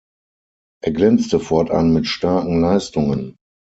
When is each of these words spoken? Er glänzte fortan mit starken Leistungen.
Er 0.83 0.93
glänzte 0.93 1.39
fortan 1.39 1.93
mit 1.93 2.07
starken 2.07 2.59
Leistungen. 2.59 3.35